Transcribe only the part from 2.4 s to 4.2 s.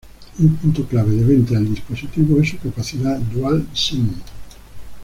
es su capacidad dual sim.